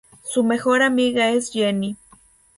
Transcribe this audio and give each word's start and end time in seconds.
Su 0.23 0.43
mejor 0.43 0.81
amiga 0.81 1.29
es 1.29 1.51
Jenny. 1.51 1.95